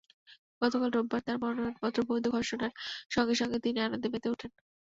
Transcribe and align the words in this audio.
গতকাল 0.61 0.89
রোববার 0.91 1.21
তাঁর 1.21 1.37
মনোনয়নপত্র 1.41 1.99
বৈধ 2.09 2.25
ঘোষণার 2.35 2.73
সঙ্গে 3.11 3.35
সঙ্গে 3.35 3.57
তিনি 3.65 3.77
আনন্দে 3.81 4.07
মেতে 4.09 4.27
ওঠেন। 4.29 4.51